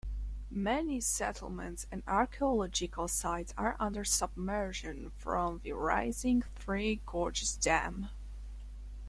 Many 0.49 0.99
settlements 0.99 1.85
and 1.91 2.01
archeological 2.07 3.07
sites 3.07 3.53
are 3.55 3.75
under 3.79 4.03
submersion 4.03 5.11
from 5.19 5.61
the 5.63 5.73
rising 5.73 6.41
Three 6.55 7.01
Gorges 7.05 7.55
Dam. 7.55 8.09